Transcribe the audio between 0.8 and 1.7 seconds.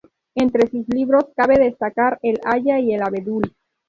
libros cabe